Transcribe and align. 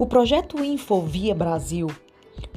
O 0.00 0.06
projeto 0.06 0.64
Infovia 0.64 1.34
Brasil 1.34 1.86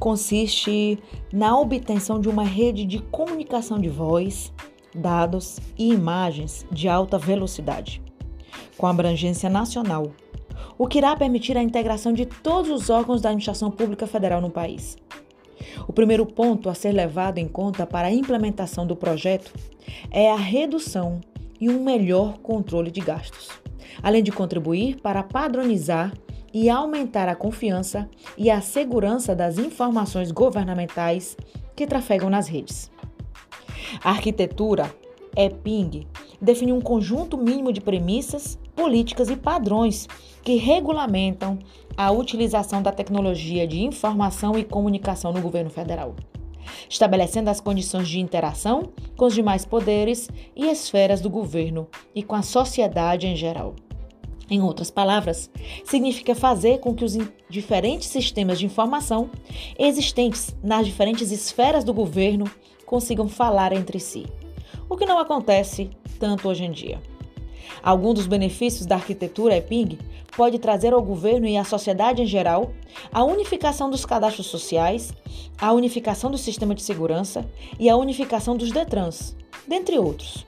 consiste 0.00 0.98
na 1.30 1.60
obtenção 1.60 2.18
de 2.18 2.26
uma 2.26 2.42
rede 2.42 2.86
de 2.86 3.00
comunicação 3.00 3.78
de 3.78 3.90
voz, 3.90 4.50
dados 4.94 5.60
e 5.76 5.92
imagens 5.92 6.64
de 6.72 6.88
alta 6.88 7.18
velocidade, 7.18 8.00
com 8.78 8.86
abrangência 8.86 9.50
nacional, 9.50 10.10
o 10.78 10.86
que 10.86 10.96
irá 10.96 11.14
permitir 11.14 11.58
a 11.58 11.62
integração 11.62 12.14
de 12.14 12.24
todos 12.24 12.70
os 12.70 12.88
órgãos 12.88 13.20
da 13.20 13.28
administração 13.28 13.70
pública 13.70 14.06
federal 14.06 14.40
no 14.40 14.48
país. 14.48 14.96
O 15.86 15.92
primeiro 15.92 16.24
ponto 16.24 16.70
a 16.70 16.74
ser 16.74 16.92
levado 16.92 17.36
em 17.36 17.46
conta 17.46 17.86
para 17.86 18.08
a 18.08 18.14
implementação 18.14 18.86
do 18.86 18.96
projeto 18.96 19.52
é 20.10 20.32
a 20.32 20.36
redução 20.36 21.20
e 21.60 21.68
um 21.68 21.84
melhor 21.84 22.38
controle 22.38 22.90
de 22.90 23.02
gastos, 23.02 23.50
além 24.02 24.22
de 24.22 24.32
contribuir 24.32 24.98
para 25.02 25.22
padronizar 25.22 26.10
e 26.54 26.70
aumentar 26.70 27.28
a 27.28 27.34
confiança 27.34 28.08
e 28.38 28.48
a 28.48 28.60
segurança 28.60 29.34
das 29.34 29.58
informações 29.58 30.30
governamentais 30.30 31.36
que 31.74 31.84
trafegam 31.84 32.30
nas 32.30 32.46
redes. 32.46 32.92
A 34.02 34.10
arquitetura 34.10 34.94
EPING 35.36 36.06
define 36.40 36.72
um 36.72 36.80
conjunto 36.80 37.36
mínimo 37.36 37.72
de 37.72 37.80
premissas, 37.80 38.56
políticas 38.76 39.28
e 39.28 39.36
padrões 39.36 40.06
que 40.44 40.54
regulamentam 40.54 41.58
a 41.96 42.12
utilização 42.12 42.80
da 42.80 42.92
tecnologia 42.92 43.66
de 43.66 43.82
informação 43.82 44.56
e 44.56 44.64
comunicação 44.64 45.32
no 45.32 45.40
governo 45.40 45.70
federal, 45.70 46.14
estabelecendo 46.88 47.50
as 47.50 47.60
condições 47.60 48.08
de 48.08 48.20
interação 48.20 48.92
com 49.16 49.26
os 49.26 49.34
demais 49.34 49.64
poderes 49.64 50.28
e 50.54 50.66
esferas 50.66 51.20
do 51.20 51.30
governo 51.30 51.88
e 52.14 52.22
com 52.22 52.36
a 52.36 52.42
sociedade 52.42 53.26
em 53.26 53.34
geral. 53.34 53.74
Em 54.50 54.60
outras 54.60 54.90
palavras, 54.90 55.50
significa 55.84 56.34
fazer 56.34 56.78
com 56.78 56.94
que 56.94 57.04
os 57.04 57.16
diferentes 57.48 58.08
sistemas 58.08 58.58
de 58.58 58.66
informação 58.66 59.30
existentes 59.78 60.54
nas 60.62 60.86
diferentes 60.86 61.30
esferas 61.30 61.82
do 61.82 61.94
governo 61.94 62.44
consigam 62.84 63.28
falar 63.28 63.72
entre 63.72 63.98
si, 63.98 64.26
o 64.88 64.96
que 64.96 65.06
não 65.06 65.18
acontece 65.18 65.90
tanto 66.18 66.48
hoje 66.48 66.64
em 66.64 66.70
dia. 66.70 67.00
Algum 67.82 68.12
dos 68.12 68.26
benefícios 68.26 68.86
da 68.86 68.96
arquitetura 68.96 69.56
EPING 69.56 69.98
pode 70.36 70.58
trazer 70.58 70.92
ao 70.92 71.02
governo 71.02 71.46
e 71.46 71.56
à 71.56 71.64
sociedade 71.64 72.22
em 72.22 72.26
geral 72.26 72.72
a 73.12 73.24
unificação 73.24 73.90
dos 73.90 74.04
cadastros 74.04 74.46
sociais, 74.46 75.12
a 75.58 75.72
unificação 75.72 76.30
do 76.30 76.38
sistema 76.38 76.74
de 76.74 76.82
segurança 76.82 77.48
e 77.78 77.88
a 77.88 77.96
unificação 77.96 78.56
dos 78.56 78.70
DETRANS, 78.70 79.36
dentre 79.66 79.98
outros. 79.98 80.46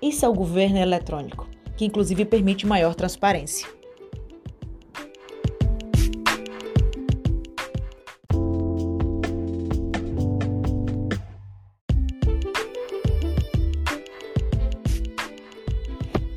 Isso 0.00 0.24
é 0.24 0.28
o 0.28 0.34
governo 0.34 0.78
eletrônico 0.78 1.46
que 1.78 1.84
inclusive 1.84 2.24
permite 2.24 2.66
maior 2.66 2.92
transparência. 2.96 3.68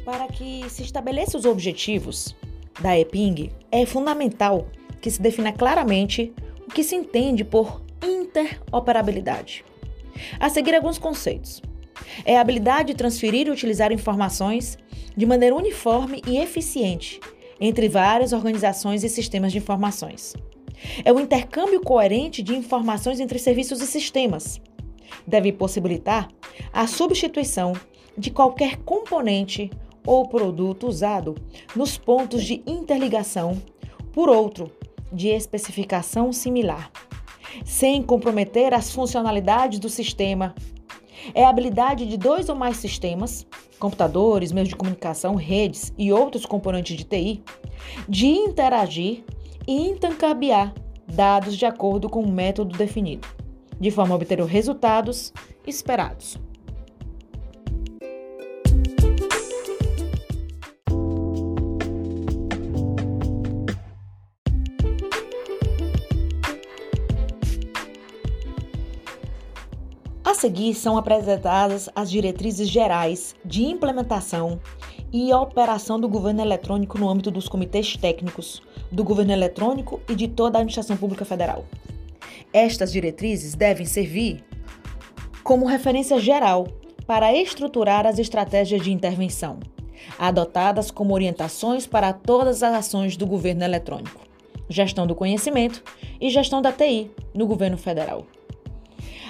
Para 0.05 0.27
que 0.27 0.69
se 0.69 0.83
estabeleça 0.83 1.39
os 1.39 1.45
objetivos 1.45 2.35
da 2.79 2.97
EPING, 2.97 3.51
é 3.71 3.83
fundamental 3.87 4.67
que 5.01 5.09
se 5.09 5.19
defina 5.19 5.51
claramente 5.51 6.31
o 6.67 6.71
que 6.71 6.83
se 6.83 6.93
entende 6.93 7.43
por 7.43 7.81
interoperabilidade. 8.03 9.65
A 10.39 10.49
seguir, 10.49 10.75
alguns 10.75 10.99
conceitos. 10.99 11.63
É 12.25 12.37
a 12.37 12.41
habilidade 12.41 12.89
de 12.89 12.97
transferir 12.97 13.47
e 13.47 13.51
utilizar 13.51 13.91
informações 13.91 14.77
de 15.15 15.25
maneira 15.25 15.55
uniforme 15.55 16.21
e 16.27 16.37
eficiente 16.37 17.19
entre 17.59 17.87
várias 17.87 18.33
organizações 18.33 19.03
e 19.03 19.09
sistemas 19.09 19.51
de 19.51 19.59
informações. 19.59 20.33
É 21.05 21.11
o 21.13 21.19
intercâmbio 21.19 21.81
coerente 21.81 22.41
de 22.41 22.55
informações 22.55 23.19
entre 23.19 23.37
serviços 23.37 23.81
e 23.81 23.87
sistemas. 23.87 24.59
Deve 25.27 25.51
possibilitar 25.51 26.27
a 26.73 26.87
substituição 26.87 27.73
de 28.17 28.31
qualquer 28.31 28.77
componente 28.77 29.69
ou 30.05 30.27
produto 30.27 30.87
usado 30.87 31.35
nos 31.75 31.97
pontos 31.97 32.43
de 32.43 32.63
interligação 32.65 33.61
por 34.11 34.29
outro 34.29 34.71
de 35.11 35.27
especificação 35.27 36.31
similar, 36.31 36.91
sem 37.65 38.01
comprometer 38.01 38.73
as 38.73 38.91
funcionalidades 38.91 39.77
do 39.79 39.89
sistema. 39.89 40.55
É 41.33 41.45
a 41.45 41.49
habilidade 41.49 42.05
de 42.05 42.17
dois 42.17 42.49
ou 42.49 42.55
mais 42.55 42.77
sistemas 42.77 43.45
computadores, 43.79 44.51
meios 44.51 44.69
de 44.69 44.75
comunicação, 44.75 45.35
redes 45.35 45.91
e 45.97 46.11
outros 46.11 46.45
componentes 46.45 46.95
de 46.95 47.03
TI, 47.03 47.43
de 48.07 48.27
interagir 48.27 49.23
e 49.67 49.89
intercambiar 49.89 50.73
dados 51.07 51.57
de 51.57 51.65
acordo 51.65 52.09
com 52.09 52.23
um 52.23 52.31
método 52.31 52.77
definido, 52.77 53.27
de 53.79 53.89
forma 53.89 54.13
a 54.13 54.17
obter 54.17 54.39
os 54.39 54.49
resultados 54.49 55.33
esperados. 55.65 56.37
A 70.31 70.33
seguir 70.33 70.73
são 70.75 70.97
apresentadas 70.97 71.89
as 71.93 72.09
diretrizes 72.09 72.69
gerais 72.69 73.35
de 73.43 73.65
implementação 73.65 74.61
e 75.11 75.33
operação 75.33 75.99
do 75.99 76.07
governo 76.07 76.39
eletrônico 76.39 76.97
no 76.97 77.09
âmbito 77.09 77.29
dos 77.29 77.49
comitês 77.49 77.97
técnicos 77.97 78.61
do 78.89 79.03
governo 79.03 79.33
eletrônico 79.33 79.99
e 80.07 80.15
de 80.15 80.29
toda 80.29 80.57
a 80.57 80.59
administração 80.59 80.95
pública 80.95 81.25
federal. 81.25 81.65
Estas 82.53 82.93
diretrizes 82.93 83.55
devem 83.55 83.85
servir 83.85 84.41
como 85.43 85.65
referência 85.65 86.17
geral 86.17 86.65
para 87.05 87.35
estruturar 87.35 88.07
as 88.07 88.17
estratégias 88.17 88.81
de 88.81 88.93
intervenção, 88.93 89.59
adotadas 90.17 90.89
como 90.89 91.13
orientações 91.13 91.85
para 91.85 92.13
todas 92.13 92.63
as 92.63 92.73
ações 92.73 93.17
do 93.17 93.27
governo 93.27 93.65
eletrônico, 93.65 94.21
gestão 94.69 95.05
do 95.05 95.13
conhecimento 95.13 95.83
e 96.21 96.29
gestão 96.29 96.61
da 96.61 96.71
TI 96.71 97.11
no 97.35 97.45
governo 97.45 97.77
federal. 97.77 98.25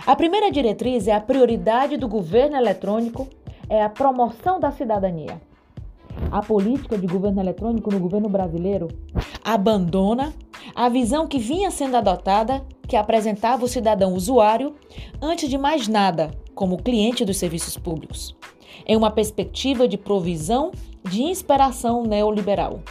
A 0.05 0.15
primeira 0.15 0.51
diretriz 0.51 1.07
é 1.07 1.13
a 1.13 1.21
prioridade 1.21 1.95
do 1.95 2.07
governo 2.07 2.57
eletrônico 2.57 3.27
é 3.69 3.83
a 3.83 3.89
promoção 3.89 4.59
da 4.59 4.71
cidadania. 4.71 5.39
A 6.31 6.41
política 6.41 6.97
de 6.97 7.05
governo 7.05 7.39
eletrônico 7.39 7.91
no 7.91 7.99
governo 7.99 8.27
brasileiro 8.27 8.87
abandona 9.43 10.33
a 10.75 10.89
visão 10.89 11.27
que 11.27 11.37
vinha 11.37 11.69
sendo 11.69 11.97
adotada, 11.97 12.65
que 12.87 12.95
apresentava 12.95 13.63
o 13.63 13.67
cidadão 13.67 14.13
usuário, 14.13 14.75
antes 15.21 15.47
de 15.47 15.57
mais 15.57 15.87
nada, 15.87 16.31
como 16.55 16.81
cliente 16.81 17.23
dos 17.23 17.37
serviços 17.37 17.77
públicos, 17.77 18.35
em 18.87 18.97
uma 18.97 19.11
perspectiva 19.11 19.87
de 19.87 19.97
provisão 19.97 20.71
de 21.03 21.21
inspiração 21.21 22.03
neoliberal. 22.03 22.81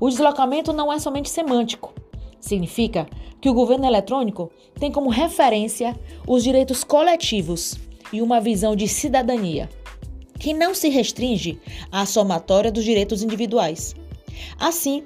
O 0.00 0.08
deslocamento 0.08 0.72
não 0.72 0.90
é 0.90 0.98
somente 0.98 1.28
semântico, 1.28 1.92
Significa 2.40 3.08
que 3.40 3.48
o 3.48 3.54
governo 3.54 3.86
eletrônico 3.86 4.50
tem 4.78 4.90
como 4.90 5.10
referência 5.10 5.98
os 6.26 6.42
direitos 6.42 6.84
coletivos 6.84 7.78
e 8.12 8.22
uma 8.22 8.40
visão 8.40 8.74
de 8.74 8.88
cidadania, 8.88 9.68
que 10.38 10.54
não 10.54 10.74
se 10.74 10.88
restringe 10.88 11.58
à 11.90 12.06
somatória 12.06 12.70
dos 12.70 12.84
direitos 12.84 13.22
individuais. 13.22 13.94
Assim, 14.58 15.04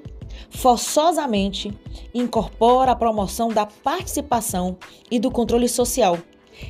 forçosamente 0.49 1.71
incorpora 2.13 2.91
a 2.91 2.95
promoção 2.95 3.49
da 3.49 3.65
participação 3.65 4.77
e 5.09 5.19
do 5.19 5.31
controle 5.31 5.67
social 5.67 6.17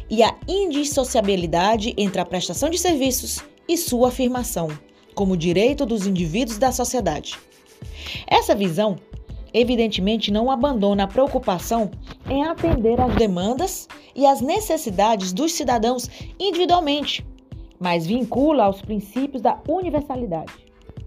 e 0.10 0.24
a 0.24 0.36
indissociabilidade 0.48 1.94
entre 1.98 2.22
a 2.22 2.26
prestação 2.26 2.70
de 2.70 2.78
serviços 2.78 3.44
e 3.68 3.78
sua 3.78 4.08
afirmação 4.08 4.70
como 5.14 5.38
direito 5.38 5.86
dos 5.86 6.08
indivíduos 6.08 6.58
da 6.58 6.72
sociedade. 6.72 7.38
Essa 8.28 8.56
visão 8.56 8.98
evidentemente 9.54 10.32
não 10.32 10.50
abandona 10.50 11.04
a 11.04 11.08
preocupação 11.08 11.92
em 12.30 12.44
atender 12.44 13.00
às 13.00 13.16
demandas 13.16 13.88
e 14.16 14.26
às 14.26 14.42
necessidades 14.42 15.32
dos 15.32 15.54
cidadãos 15.54 16.10
individualmente, 16.40 17.26
mas 17.80 18.06
vincula 18.06 18.64
aos 18.64 18.82
princípios 18.82 19.42
da 19.42 19.60
universalidade, 19.68 20.54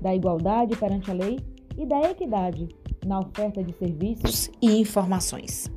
da 0.01 0.15
igualdade 0.15 0.77
perante 0.77 1.11
a 1.11 1.15
lei 1.15 1.39
e 1.77 1.85
da 1.85 2.01
equidade 2.11 2.69
na 3.05 3.21
oferta 3.21 3.63
de 3.63 3.73
serviços 3.73 4.51
e 4.61 4.81
informações. 4.81 5.76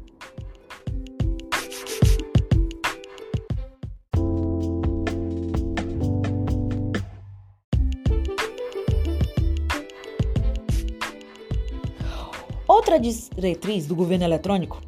Outra 12.90 13.08
diretriz 13.08 13.86
do 13.86 13.96
governo 13.96 14.26
eletrônico 14.26 14.82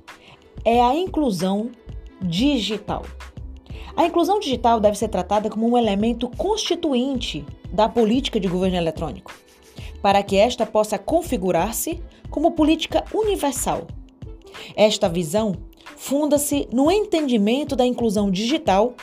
é 0.66 0.82
a 0.82 0.96
inclusão 0.96 1.70
digital. 2.20 3.06
A 3.96 4.08
inclusão 4.08 4.40
digital 4.40 4.80
deve 4.80 4.98
ser 4.98 5.08
tratada 5.08 5.52
como 5.52 5.70
um 5.70 5.78
elemento 5.78 6.28
constituinte 6.36 7.46
da 7.72 7.88
política 7.88 8.40
de 8.40 8.48
governo 8.48 8.76
eletrônico, 8.76 9.32
para 10.02 10.24
que 10.24 10.36
esta 10.36 10.66
possa 10.66 10.98
configurar-se 10.98 12.02
como 12.32 12.54
política 12.54 13.06
universal. 13.14 13.86
Esta 14.76 15.08
visão 15.08 15.54
funda-se 15.96 16.68
no 16.74 16.90
entendimento 16.90 17.76
da 17.76 17.86
inclusão 17.86 18.32
digital 18.32 18.96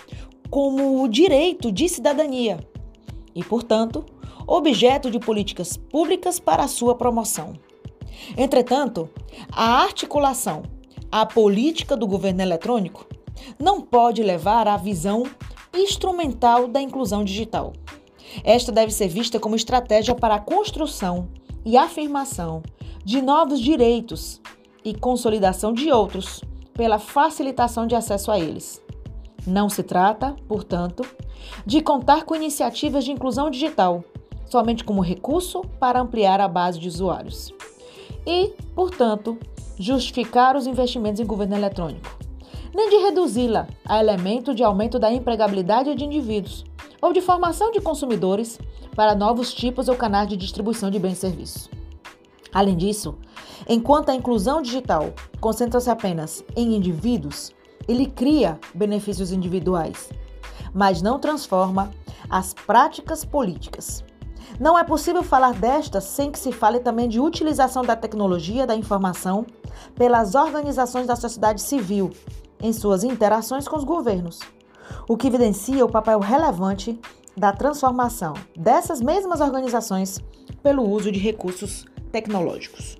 como 0.50 1.06
direito 1.06 1.70
de 1.70 1.88
cidadania 1.88 2.58
e, 3.32 3.44
portanto, 3.44 4.04
objeto 4.44 5.08
de 5.08 5.20
políticas 5.20 5.76
públicas 5.76 6.40
para 6.40 6.64
a 6.64 6.68
sua 6.68 6.96
promoção. 6.96 7.54
Entretanto, 8.36 9.08
a 9.52 9.82
articulação 9.82 10.62
à 11.10 11.24
política 11.24 11.96
do 11.96 12.06
governo 12.06 12.42
eletrônico 12.42 13.06
não 13.58 13.80
pode 13.80 14.22
levar 14.22 14.66
à 14.68 14.76
visão 14.76 15.24
instrumental 15.74 16.68
da 16.68 16.80
inclusão 16.80 17.24
digital. 17.24 17.72
Esta 18.44 18.70
deve 18.70 18.92
ser 18.92 19.08
vista 19.08 19.38
como 19.38 19.56
estratégia 19.56 20.14
para 20.14 20.34
a 20.36 20.40
construção 20.40 21.28
e 21.64 21.76
afirmação 21.76 22.62
de 23.04 23.22
novos 23.22 23.60
direitos 23.60 24.40
e 24.84 24.94
consolidação 24.94 25.72
de 25.72 25.90
outros 25.90 26.42
pela 26.74 26.98
facilitação 26.98 27.86
de 27.86 27.94
acesso 27.94 28.30
a 28.30 28.38
eles. 28.38 28.82
Não 29.46 29.68
se 29.68 29.82
trata, 29.82 30.36
portanto, 30.46 31.02
de 31.64 31.80
contar 31.80 32.24
com 32.24 32.34
iniciativas 32.34 33.04
de 33.04 33.12
inclusão 33.12 33.50
digital 33.50 34.04
somente 34.44 34.82
como 34.82 35.02
recurso 35.02 35.62
para 35.78 36.00
ampliar 36.00 36.40
a 36.40 36.48
base 36.48 36.78
de 36.78 36.88
usuários 36.88 37.52
e, 38.28 38.52
portanto, 38.74 39.38
justificar 39.78 40.54
os 40.54 40.66
investimentos 40.66 41.18
em 41.18 41.24
governo 41.24 41.56
eletrônico, 41.56 42.14
nem 42.74 42.90
de 42.90 42.96
reduzi-la 42.96 43.66
a 43.86 43.98
elemento 43.98 44.54
de 44.54 44.62
aumento 44.62 44.98
da 44.98 45.10
empregabilidade 45.10 45.94
de 45.94 46.04
indivíduos 46.04 46.62
ou 47.00 47.10
de 47.10 47.22
formação 47.22 47.70
de 47.72 47.80
consumidores 47.80 48.60
para 48.94 49.14
novos 49.14 49.54
tipos 49.54 49.88
ou 49.88 49.96
canais 49.96 50.28
de 50.28 50.36
distribuição 50.36 50.90
de 50.90 50.98
bens 50.98 51.14
e 51.14 51.20
serviços. 51.20 51.70
Além 52.52 52.76
disso, 52.76 53.16
enquanto 53.66 54.10
a 54.10 54.14
inclusão 54.14 54.60
digital 54.60 55.14
concentra-se 55.40 55.88
apenas 55.88 56.44
em 56.54 56.76
indivíduos, 56.76 57.52
ele 57.86 58.06
cria 58.06 58.58
benefícios 58.74 59.32
individuais, 59.32 60.10
mas 60.74 61.00
não 61.00 61.18
transforma 61.18 61.90
as 62.28 62.52
práticas 62.52 63.24
políticas. 63.24 64.04
Não 64.58 64.78
é 64.78 64.84
possível 64.84 65.22
falar 65.22 65.54
destas 65.54 66.04
sem 66.04 66.30
que 66.30 66.38
se 66.38 66.52
fale 66.52 66.80
também 66.80 67.08
de 67.08 67.20
utilização 67.20 67.82
da 67.82 67.96
tecnologia 67.96 68.66
da 68.66 68.74
informação 68.74 69.46
pelas 69.94 70.34
organizações 70.34 71.06
da 71.06 71.16
sociedade 71.16 71.60
civil 71.60 72.10
em 72.60 72.72
suas 72.72 73.04
interações 73.04 73.68
com 73.68 73.76
os 73.76 73.84
governos, 73.84 74.40
o 75.08 75.16
que 75.16 75.28
evidencia 75.28 75.84
o 75.84 75.90
papel 75.90 76.18
relevante 76.18 76.98
da 77.36 77.52
transformação 77.52 78.34
dessas 78.56 79.00
mesmas 79.00 79.40
organizações 79.40 80.20
pelo 80.62 80.82
uso 80.82 81.12
de 81.12 81.18
recursos 81.18 81.84
tecnológicos. 82.10 82.98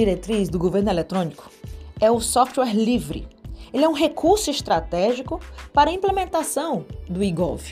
Diretriz 0.00 0.48
do 0.48 0.58
governo 0.58 0.88
eletrônico 0.88 1.50
é 2.00 2.10
o 2.10 2.20
software 2.20 2.74
livre. 2.74 3.28
Ele 3.70 3.84
é 3.84 3.88
um 3.88 3.92
recurso 3.92 4.50
estratégico 4.50 5.38
para 5.74 5.90
a 5.90 5.92
implementação 5.92 6.86
do 7.06 7.22
eGov. 7.22 7.70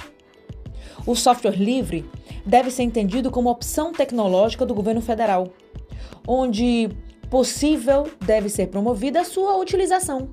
O 1.07 1.17
software 1.17 1.57
livre 1.57 2.05
deve 2.45 2.71
ser 2.71 2.83
entendido 2.83 3.31
como 3.31 3.49
opção 3.49 3.93
tecnológica 3.93 4.67
do 4.67 4.75
governo 4.75 5.01
federal, 5.01 5.49
onde 6.27 6.91
possível 7.31 8.07
deve 8.21 8.51
ser 8.51 8.67
promovida 8.67 9.23
a 9.23 9.25
sua 9.25 9.57
utilização. 9.57 10.29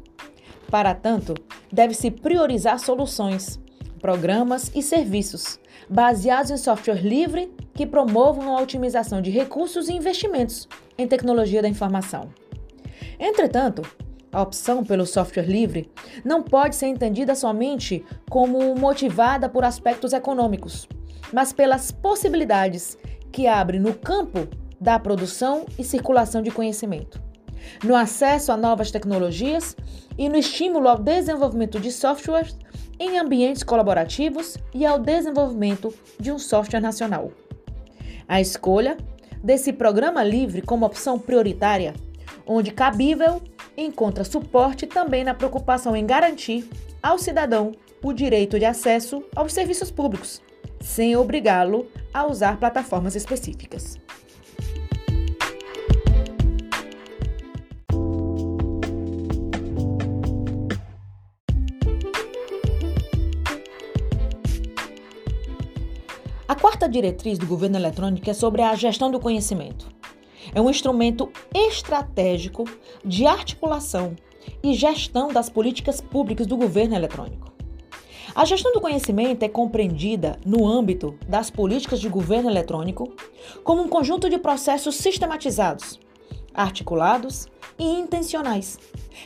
Para 0.70 0.94
tanto, 0.94 1.34
deve-se 1.72 2.12
priorizar 2.12 2.78
soluções, 2.78 3.58
programas 4.02 4.70
e 4.76 4.82
serviços 4.82 5.58
baseados 5.90 6.52
em 6.52 6.58
software 6.58 7.02
livre 7.02 7.50
que 7.76 7.86
promovam 7.86 8.58
a 8.58 8.62
otimização 8.62 9.22
de 9.22 9.30
recursos 9.30 9.90
e 9.90 9.94
investimentos 9.94 10.68
em 10.98 11.06
tecnologia 11.06 11.62
da 11.62 11.68
informação. 11.68 12.30
Entretanto, 13.20 13.84
a 14.32 14.42
opção 14.42 14.84
pelo 14.84 15.06
software 15.06 15.46
livre 15.46 15.90
não 16.24 16.42
pode 16.42 16.76
ser 16.76 16.88
entendida 16.88 17.36
somente 17.36 18.04
como 18.30 18.76
motivada 18.76 19.48
por 19.48 19.64
aspectos 19.64 20.14
econômicos, 20.14 20.88
mas 21.32 21.54
pelas 21.54 21.92
possibilidades 21.92 22.98
que 23.32 23.48
abre 23.48 23.78
no 23.78 23.94
campo 23.94 24.48
da 24.80 24.98
produção 25.00 25.66
e 25.78 25.84
circulação 25.84 26.42
de 26.42 26.52
conhecimento, 26.52 27.22
no 27.84 27.96
acesso 27.96 28.52
a 28.52 28.58
novas 28.58 28.92
tecnologias 28.92 29.76
e 30.18 30.30
no 30.30 30.38
estímulo 30.38 30.88
ao 30.88 30.98
desenvolvimento 30.98 31.80
de 31.80 31.92
softwares 31.92 32.58
em 33.00 33.18
ambientes 33.18 33.64
colaborativos 33.64 34.58
e 34.74 34.86
ao 34.86 35.00
desenvolvimento 35.00 35.94
de 36.20 36.32
um 36.32 36.40
software 36.40 36.80
nacional. 36.80 37.32
A 38.28 38.42
escolha 38.42 38.98
desse 39.44 39.72
programa 39.72 40.24
livre 40.24 40.62
como 40.62 40.86
opção 40.86 41.20
prioritária, 41.20 41.94
onde 42.46 42.72
cabível, 42.72 43.42
encontra 43.78 44.24
suporte 44.24 44.88
também 44.88 45.24
na 45.24 45.34
preocupação 45.34 45.96
em 45.96 46.06
garantir 46.06 46.68
ao 47.02 47.20
cidadão 47.20 47.72
o 48.04 48.14
direito 48.14 48.58
de 48.60 48.66
acesso 48.66 49.24
aos 49.36 49.54
serviços 49.54 49.92
públicos, 49.92 50.42
sem 50.82 51.16
obrigá-lo 51.16 51.88
a 52.14 52.26
usar 52.26 52.58
plataformas 52.60 53.16
específicas. 53.16 53.98
A 66.48 66.54
quarta 66.54 66.88
diretriz 66.88 67.40
do 67.40 67.48
governo 67.48 67.76
eletrônico 67.76 68.30
é 68.30 68.34
sobre 68.34 68.62
a 68.62 68.76
gestão 68.76 69.10
do 69.10 69.20
conhecimento. 69.20 69.90
É 70.54 70.62
um 70.62 70.70
instrumento 70.70 71.32
estratégico 71.52 72.66
de 73.04 73.26
articulação 73.26 74.16
e 74.62 74.76
gestão 74.76 75.30
das 75.30 75.50
políticas 75.50 76.00
públicas 76.00 76.46
do 76.46 76.56
governo 76.56 76.96
eletrônico. 76.96 77.52
A 78.36 78.46
gestão 78.46 78.72
do 78.74 78.80
conhecimento 78.80 79.42
é 79.42 79.50
compreendida 79.50 80.38
no 80.46 80.68
âmbito 80.68 81.18
das 81.28 81.50
políticas 81.50 82.00
de 82.00 82.10
governo 82.10 82.48
eletrônico 82.48 83.12
como 83.64 83.82
um 83.82 83.90
conjunto 83.90 84.30
de 84.30 84.38
processos 84.38 84.98
sistematizados, 84.98 86.00
articulados 86.54 87.48
e 87.80 87.84
intencionais, 87.84 88.78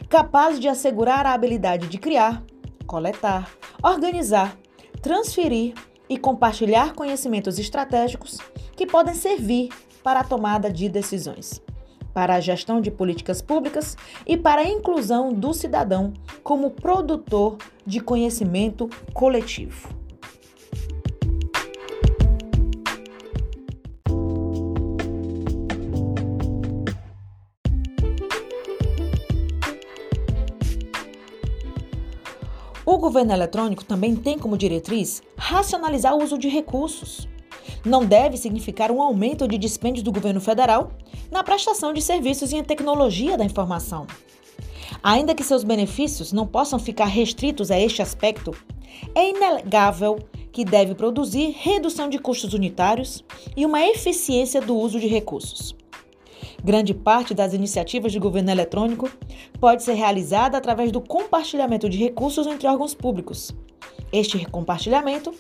capazes 0.08 0.60
de 0.60 0.70
assegurar 0.70 1.26
a 1.26 1.34
habilidade 1.34 1.88
de 1.88 1.98
criar, 1.98 2.42
coletar, 2.88 3.52
organizar, 3.84 4.58
transferir 5.02 5.74
e 6.10 6.18
compartilhar 6.18 6.94
conhecimentos 6.94 7.60
estratégicos 7.60 8.40
que 8.76 8.86
podem 8.86 9.14
servir 9.14 9.70
para 10.04 10.22
a 10.22 10.24
tomada 10.24 10.72
de 10.72 10.90
decisões, 10.90 11.62
para 12.14 12.36
a 12.36 12.40
gestão 12.40 12.82
de 12.82 12.90
políticas 12.90 13.42
públicas 13.42 13.96
e 14.26 14.36
para 14.36 14.62
a 14.62 14.68
inclusão 14.68 15.32
do 15.32 15.54
cidadão 15.54 16.14
como 16.44 16.72
produtor 16.72 17.58
de 17.86 18.00
conhecimento 18.00 18.90
coletivo. 19.14 19.99
O 32.90 32.98
governo 32.98 33.32
eletrônico 33.32 33.86
também 33.86 34.16
tem 34.16 34.40
como 34.40 34.58
diretriz 34.58 35.22
racionalizar 35.38 36.16
o 36.16 36.24
uso 36.24 36.40
de 36.40 36.50
recursos. 36.50 37.28
Não 37.86 38.04
deve 38.04 38.36
significar 38.36 38.90
um 38.90 39.00
aumento 39.00 39.48
de 39.48 39.60
dispêndio 39.60 40.02
do 40.02 40.12
governo 40.12 40.42
federal 40.42 40.92
na 41.30 41.44
prestação 41.44 41.94
de 41.94 42.02
serviços 42.02 42.52
em 42.52 42.64
tecnologia 42.64 43.38
da 43.38 43.46
informação. 43.46 44.08
Ainda 45.04 45.36
que 45.36 45.44
seus 45.44 45.64
benefícios 45.64 46.34
não 46.34 46.48
possam 46.48 46.80
ficar 46.80 47.06
restritos 47.06 47.70
a 47.70 47.80
este 47.80 48.02
aspecto, 48.02 48.56
é 49.14 49.30
inegável 49.30 50.18
que 50.52 50.66
deve 50.66 50.96
produzir 50.96 51.56
redução 51.60 52.10
de 52.10 52.18
custos 52.18 52.56
unitários 52.56 53.24
e 53.56 53.68
uma 53.68 53.86
eficiência 53.86 54.60
do 54.60 54.76
uso 54.76 55.00
de 55.00 55.06
recursos. 55.06 55.76
Grande 56.64 56.94
parte 56.94 57.34
das 57.34 57.54
iniciativas 57.54 58.12
de 58.12 58.20
governo 58.20 58.52
eletrônico 58.52 59.10
pode 59.60 59.82
ser 59.82 59.94
realizada 59.94 60.58
através 60.58 60.92
do 60.92 61.00
compartilhamento 61.00 61.90
de 61.90 61.98
recursos 61.98 62.46
entre 62.48 62.68
órgãos 62.68 62.94
públicos. 62.94 63.56
Este 64.12 64.44
compartilhamento 64.46 65.34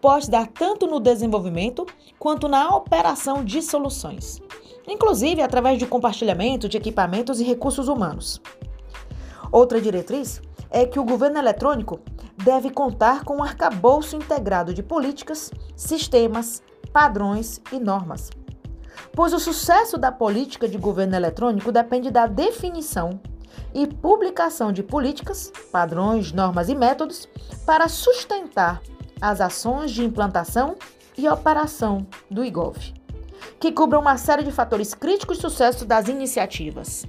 pode 0.00 0.30
dar 0.30 0.46
tanto 0.46 0.86
no 0.86 1.00
desenvolvimento 1.00 1.84
quanto 2.18 2.48
na 2.48 2.68
operação 2.74 3.44
de 3.44 3.60
soluções, 3.62 4.40
inclusive 4.86 5.42
através 5.42 5.78
do 5.78 5.88
compartilhamento 5.88 6.68
de 6.68 6.76
equipamentos 6.76 7.40
e 7.40 7.44
recursos 7.44 7.88
humanos. 7.88 8.40
Outra 9.50 9.80
diretriz 9.80 10.40
é 10.70 10.86
que 10.86 11.00
o 11.00 11.04
governo 11.04 11.38
eletrônico 11.38 11.98
deve 12.36 12.70
contar 12.70 13.24
com 13.24 13.38
um 13.38 13.42
arcabouço 13.42 14.14
integrado 14.14 14.72
de 14.72 14.82
políticas, 14.82 15.50
sistemas, 15.74 16.62
padrões 16.92 17.60
e 17.72 17.78
normas 17.80 18.30
pois 19.12 19.32
o 19.32 19.40
sucesso 19.40 19.98
da 19.98 20.12
política 20.12 20.68
de 20.68 20.78
governo 20.78 21.16
eletrônico 21.16 21.72
depende 21.72 22.10
da 22.10 22.26
definição 22.26 23.20
e 23.74 23.86
publicação 23.86 24.72
de 24.72 24.82
políticas, 24.82 25.52
padrões, 25.72 26.32
normas 26.32 26.68
e 26.68 26.74
métodos 26.74 27.28
para 27.64 27.88
sustentar 27.88 28.80
as 29.20 29.40
ações 29.40 29.90
de 29.90 30.04
implantação 30.04 30.76
e 31.16 31.28
operação 31.28 32.06
do 32.30 32.44
IGOV, 32.44 32.94
que 33.58 33.72
cubram 33.72 34.00
uma 34.00 34.16
série 34.16 34.42
de 34.42 34.52
fatores 34.52 34.94
críticos 34.94 35.36
de 35.36 35.42
sucesso 35.42 35.84
das 35.84 36.08
iniciativas. 36.08 37.06